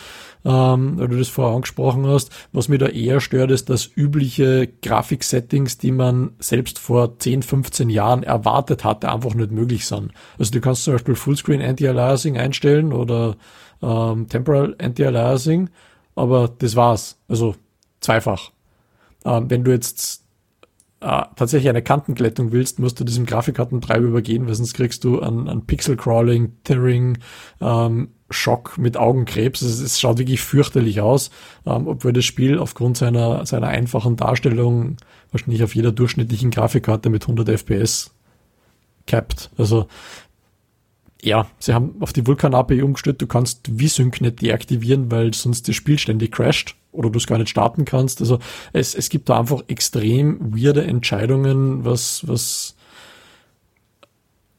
[0.47, 2.31] ähm, weil du das vorher angesprochen hast.
[2.53, 7.91] Was mir da eher stört, ist, dass übliche Grafik-Settings, die man selbst vor 10, 15
[7.91, 10.13] Jahren erwartet hatte, einfach nicht möglich sind.
[10.39, 13.37] Also du kannst zum Beispiel Fullscreen Anti-Aliasing einstellen oder
[13.83, 15.69] ähm, Temporal Anti-Aliasing,
[16.17, 17.19] aber das war's.
[17.29, 17.55] Also
[18.01, 18.54] zweifach.
[19.25, 20.25] Ähm, wenn du jetzt
[21.05, 25.49] äh, tatsächlich eine Kantenglättung willst, musst du diesem Grafikkartentreiber übergehen, weil sonst kriegst du an,
[25.49, 27.19] an Pixel-Crawling, Tearing,
[27.61, 29.61] ähm, Schock mit Augenkrebs.
[29.61, 31.31] Es, es schaut wirklich fürchterlich aus,
[31.67, 34.97] ähm, obwohl das Spiel aufgrund seiner, seiner einfachen Darstellung
[35.31, 38.15] wahrscheinlich auf jeder durchschnittlichen Grafikkarte mit 100 FPS
[39.07, 39.51] capped.
[39.59, 39.89] Also
[41.21, 45.75] ja, sie haben auf die Vulkan-API umgestellt, du kannst V-Sync nicht deaktivieren, weil sonst das
[45.75, 48.21] Spiel ständig crasht oder du es gar nicht starten kannst.
[48.21, 48.39] Also
[48.73, 52.77] es, es gibt da einfach extrem weirde Entscheidungen, was, was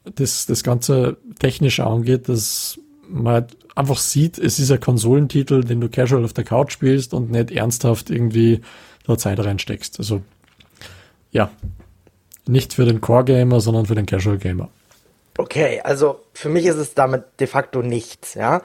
[0.04, 5.80] das, das ganze Technische angeht, dass man halt einfach sieht, es ist ein Konsolentitel, den
[5.80, 8.60] du casual auf der Couch spielst und nicht ernsthaft irgendwie
[9.06, 9.98] da Zeit reinsteckst.
[9.98, 10.22] Also
[11.30, 11.50] ja,
[12.46, 14.68] nicht für den Core-Gamer, sondern für den Casual-Gamer.
[15.38, 18.62] Okay, also für mich ist es damit de facto nichts, ja.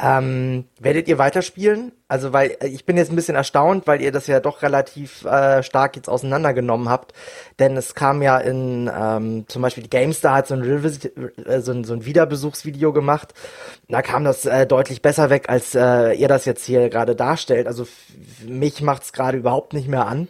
[0.00, 1.90] Ähm, werdet ihr weiterspielen?
[2.06, 5.24] Also, weil äh, ich bin jetzt ein bisschen erstaunt, weil ihr das ja doch relativ
[5.24, 7.14] äh, stark jetzt auseinandergenommen habt.
[7.58, 11.72] Denn es kam ja in, ähm, zum Beispiel die GameStar hat so ein, äh, so
[11.72, 13.34] ein, so ein Wiederbesuchsvideo gemacht.
[13.88, 17.66] Da kam das äh, deutlich besser weg, als äh, ihr das jetzt hier gerade darstellt.
[17.66, 17.86] Also
[18.46, 20.28] mich macht's gerade überhaupt nicht mehr an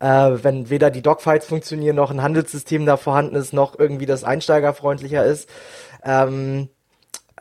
[0.00, 4.24] äh, wenn weder die Dogfights funktionieren, noch ein Handelssystem da vorhanden ist, noch irgendwie das
[4.24, 5.48] einsteigerfreundlicher ist.
[6.04, 6.68] Ähm,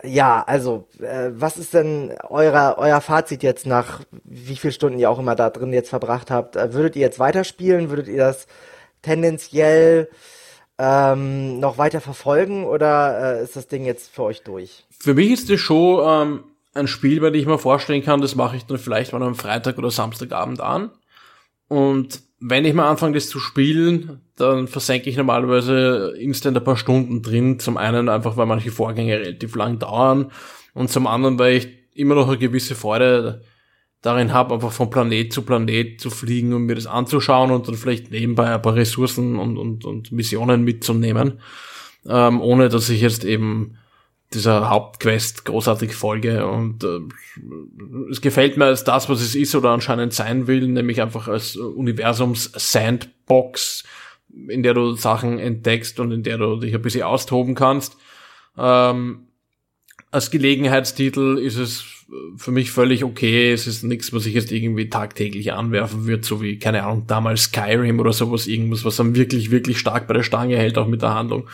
[0.03, 5.09] ja, also, äh, was ist denn euer, euer Fazit jetzt nach wie viel Stunden ihr
[5.09, 6.55] auch immer da drin jetzt verbracht habt?
[6.55, 7.89] Äh, würdet ihr jetzt weiterspielen?
[7.89, 8.47] Würdet ihr das
[9.01, 10.09] tendenziell
[10.77, 14.85] ähm, noch weiter verfolgen oder äh, ist das Ding jetzt für euch durch?
[14.99, 18.35] Für mich ist es schon ähm, ein Spiel, bei dem ich mir vorstellen kann, das
[18.35, 20.91] mache ich dann vielleicht mal am Freitag oder Samstagabend an.
[21.67, 26.77] Und wenn ich mal anfange, das zu spielen, dann versenke ich normalerweise instant ein paar
[26.77, 27.59] Stunden drin.
[27.59, 30.31] Zum einen einfach, weil manche Vorgänge relativ lang dauern
[30.73, 33.41] und zum anderen, weil ich immer noch eine gewisse Freude
[34.01, 37.75] darin habe, einfach von Planet zu Planet zu fliegen und mir das anzuschauen und dann
[37.75, 41.39] vielleicht nebenbei ein paar Ressourcen und, und, und Missionen mitzunehmen,
[42.07, 43.77] ähm, ohne dass ich jetzt eben
[44.33, 46.99] dieser Hauptquest großartig folge und äh,
[48.11, 51.55] es gefällt mir als das, was es ist oder anscheinend sein will, nämlich einfach als
[51.55, 53.85] Universums-Sandbox,
[54.49, 57.95] in der du Sachen entdeckst und in der du dich ein bisschen austoben kannst.
[58.57, 59.27] Ähm,
[60.11, 61.85] als Gelegenheitstitel ist es
[62.37, 63.51] für mich völlig okay.
[63.51, 67.43] Es ist nichts, was ich jetzt irgendwie tagtäglich anwerfen würde, so wie, keine Ahnung, damals
[67.43, 71.01] Skyrim oder sowas, irgendwas, was dann wirklich, wirklich stark bei der Stange hält, auch mit
[71.01, 71.47] der Handlung.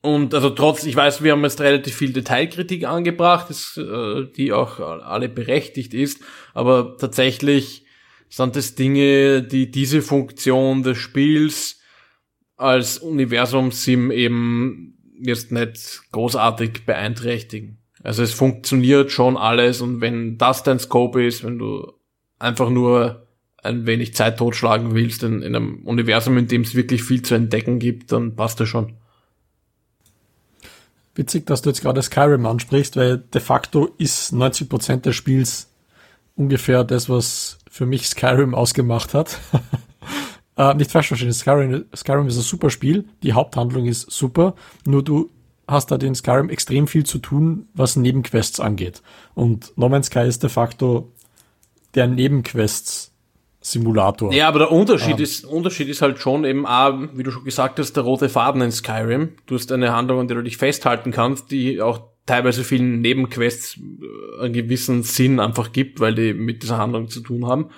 [0.00, 4.52] Und also trotz, ich weiß, wir haben jetzt relativ viel Detailkritik angebracht, ist, äh, die
[4.52, 6.22] auch alle berechtigt ist,
[6.54, 7.84] aber tatsächlich
[8.28, 11.80] sind es Dinge, die diese Funktion des Spiels
[12.56, 17.78] als Universum-Sim eben jetzt nicht großartig beeinträchtigen.
[18.02, 21.92] Also es funktioniert schon alles und wenn das dein Scope ist, wenn du
[22.38, 23.26] einfach nur
[23.62, 27.34] ein wenig Zeit totschlagen willst in, in einem Universum, in dem es wirklich viel zu
[27.34, 28.97] entdecken gibt, dann passt das schon.
[31.18, 35.68] Witzig, dass du jetzt gerade Skyrim ansprichst, weil de facto ist 90% des Spiels
[36.36, 39.40] ungefähr das, was für mich Skyrim ausgemacht hat.
[40.56, 44.54] äh, nicht falsch verstehen, Skyrim, Skyrim ist ein super Spiel, die Haupthandlung ist super,
[44.86, 45.28] nur du
[45.66, 49.02] hast da in Skyrim extrem viel zu tun, was Nebenquests angeht.
[49.34, 51.10] Und No Man's Sky ist de facto
[51.96, 53.12] der Nebenquests
[53.70, 54.32] Simulator.
[54.32, 55.22] Ja, aber der Unterschied ähm.
[55.22, 58.62] ist, Unterschied ist halt schon eben, auch, wie du schon gesagt hast, der rote Faden
[58.62, 59.34] in Skyrim.
[59.46, 63.78] Du hast eine Handlung, an der du dich festhalten kannst, die auch teilweise vielen Nebenquests
[63.78, 67.70] äh, einen gewissen Sinn einfach gibt, weil die mit dieser Handlung zu tun haben.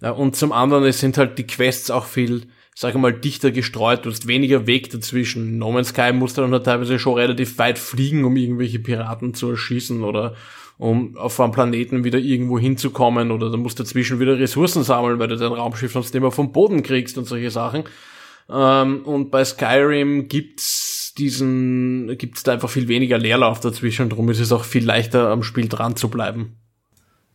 [0.00, 4.04] Und zum anderen, es sind halt die Quests auch viel, sag ich mal, dichter gestreut.
[4.04, 5.58] Du hast weniger Weg dazwischen.
[5.58, 9.32] No Man's Sky musst du dann halt teilweise schon relativ weit fliegen, um irgendwelche Piraten
[9.34, 10.34] zu erschießen oder
[10.82, 15.20] um auf einem Planeten wieder irgendwo hinzukommen oder dann musst du dazwischen wieder Ressourcen sammeln,
[15.20, 17.84] weil du dein Raumschiff sonst immer vom Boden kriegst und solche Sachen.
[18.50, 24.40] Ähm, und bei Skyrim gibt's diesen, gibt's da einfach viel weniger Leerlauf dazwischen, darum ist
[24.40, 26.56] es auch viel leichter am Spiel dran zu bleiben.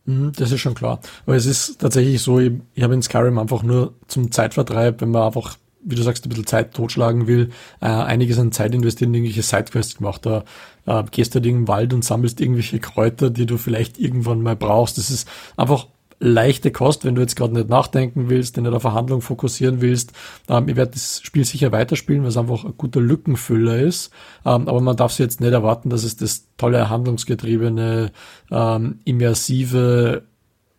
[0.03, 0.99] Mhm, das ist schon klar.
[1.25, 5.11] Aber es ist tatsächlich so, ich, ich habe in Skyrim einfach nur zum Zeitvertreib, wenn
[5.11, 5.55] man einfach,
[5.87, 7.49] wie du sagst, ein bisschen Zeit totschlagen will,
[7.81, 10.25] äh, einiges an Zeit investieren in irgendwelche Sidequests gemacht.
[10.25, 10.43] Da
[10.85, 14.41] äh, gehst du halt in den Wald und sammelst irgendwelche Kräuter, die du vielleicht irgendwann
[14.41, 14.97] mal brauchst.
[14.97, 15.87] Das ist einfach
[16.19, 20.13] leichte Kost, wenn du jetzt gerade nicht nachdenken willst, nicht auf Verhandlung fokussieren willst.
[20.49, 24.11] Ähm, ich werde das Spiel sicher weiterspielen, weil es einfach ein guter Lückenfüller ist.
[24.45, 28.11] Ähm, aber man darf sich jetzt nicht erwarten, dass es das tolle handlungsgetriebene,
[28.51, 30.23] ähm, immersive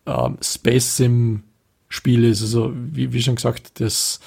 [0.05, 1.43] ähm, Space Sim
[1.89, 2.41] Spiel ist.
[2.41, 4.19] Also wie, wie schon gesagt, das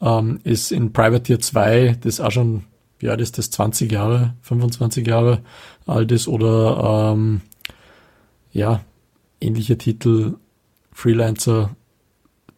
[0.00, 2.64] ähm, ist in Privateer 2, das auch schon,
[3.00, 5.40] ja, das ist das 20 Jahre, 25 Jahre
[5.86, 7.40] alt ist oder ähm,
[8.52, 8.80] ja,
[9.40, 10.36] ähnliche Titel
[10.92, 11.76] Freelancer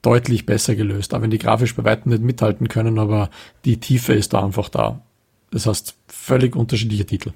[0.03, 3.31] deutlich besser gelöst, auch wenn die grafisch bei weitem nicht mithalten können, aber
[3.64, 5.03] die Tiefe ist da einfach da.
[5.51, 7.33] Das heißt, völlig unterschiedliche Titel.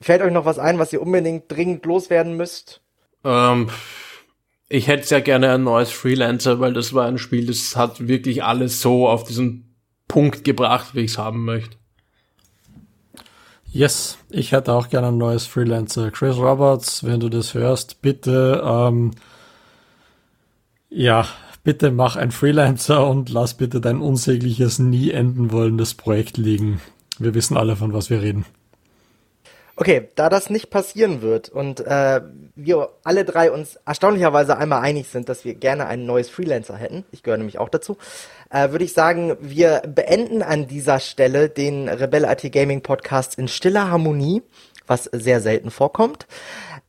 [0.00, 2.80] Fällt euch noch was ein, was ihr unbedingt dringend loswerden müsst?
[3.22, 3.68] Ähm,
[4.70, 8.44] ich hätte sehr gerne ein neues Freelancer, weil das war ein Spiel, das hat wirklich
[8.44, 9.74] alles so auf diesen
[10.06, 11.76] Punkt gebracht, wie ich es haben möchte.
[13.72, 16.10] Yes, ich hätte auch gerne ein neues Freelancer.
[16.10, 19.10] Chris Roberts, wenn du das hörst, bitte ähm,
[20.88, 21.26] ja,
[21.64, 26.80] bitte mach ein Freelancer und lass bitte dein unsägliches, nie enden wollendes Projekt liegen.
[27.18, 28.44] Wir wissen alle, von was wir reden.
[29.80, 32.20] Okay, da das nicht passieren wird und äh,
[32.54, 37.06] wir alle drei uns erstaunlicherweise einmal einig sind, dass wir gerne ein neues Freelancer hätten,
[37.12, 37.96] ich gehöre nämlich auch dazu,
[38.50, 43.48] äh, würde ich sagen, wir beenden an dieser Stelle den Rebel IT Gaming Podcast in
[43.48, 44.42] stiller Harmonie,
[44.86, 46.26] was sehr selten vorkommt.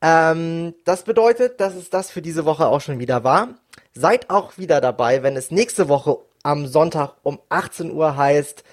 [0.01, 3.55] Ähm, das bedeutet, dass es das für diese Woche auch schon wieder war.
[3.93, 8.65] Seid auch wieder dabei, wenn es nächste Woche am Sonntag um 18 Uhr heißt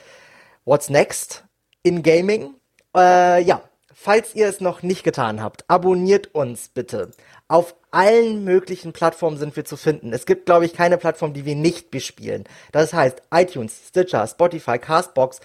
[0.64, 1.44] What's Next
[1.84, 2.54] in Gaming.
[2.96, 3.62] Äh, ja,
[4.00, 7.10] falls ihr es noch nicht getan habt, abonniert uns bitte.
[7.48, 10.12] Auf allen möglichen Plattformen sind wir zu finden.
[10.12, 12.44] Es gibt, glaube ich, keine Plattform, die wir nicht bespielen.
[12.70, 15.40] Das heißt iTunes, Stitcher, Spotify, Castbox,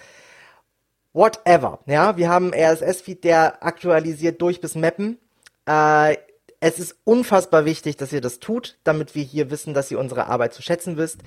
[1.12, 1.80] whatever.
[1.86, 5.18] Ja, wir haben RSS-Feed, der aktualisiert durch bis Mappen.
[5.66, 6.16] Äh,
[6.66, 10.28] es ist unfassbar wichtig, dass ihr das tut, damit wir hier wissen, dass ihr unsere
[10.28, 11.18] Arbeit zu schätzen wisst.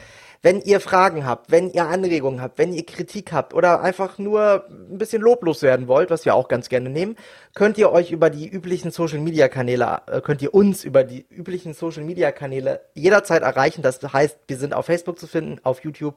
[0.41, 4.65] Wenn ihr Fragen habt, wenn ihr Anregungen habt, wenn ihr Kritik habt oder einfach nur
[4.67, 7.17] ein bisschen loblos werden wollt, was wir auch ganz gerne nehmen,
[7.53, 11.27] könnt ihr euch über die üblichen Social Media Kanäle, äh, könnt ihr uns über die
[11.29, 13.83] üblichen Social Media Kanäle jederzeit erreichen.
[13.83, 16.15] Das heißt, wir sind auf Facebook zu finden, auf YouTube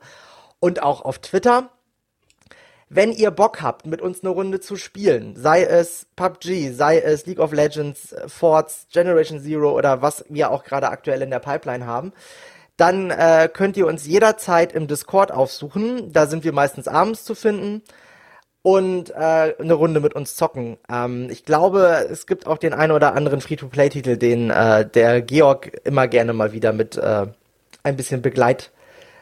[0.61, 1.69] und auch auf Twitter.
[2.93, 7.25] Wenn ihr Bock habt, mit uns eine Runde zu spielen, sei es PUBG, sei es
[7.25, 11.87] League of Legends, Forts, Generation Zero oder was wir auch gerade aktuell in der Pipeline
[11.87, 12.13] haben,
[12.77, 16.13] dann äh, könnt ihr uns jederzeit im Discord aufsuchen.
[16.13, 17.83] Da sind wir meistens abends zu finden
[18.63, 20.77] und äh, eine Runde mit uns zocken.
[20.91, 25.81] Ähm, ich glaube, es gibt auch den einen oder anderen Free-to-Play-Titel, den äh, der Georg
[25.85, 27.29] immer gerne mal wieder mit äh,
[27.85, 28.73] ein bisschen Begleit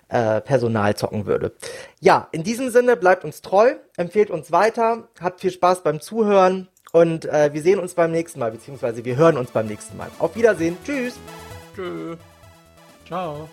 [0.09, 1.53] äh, Personal zocken würde.
[2.01, 6.69] Ja, in diesem Sinne bleibt uns treu, empfehlt uns weiter, habt viel Spaß beim Zuhören
[6.93, 10.11] und äh, wir sehen uns beim nächsten Mal, beziehungsweise wir hören uns beim nächsten Mal.
[10.19, 11.15] Auf Wiedersehen, tschüss.
[11.75, 12.19] Tschüss.
[13.07, 13.49] Ciao.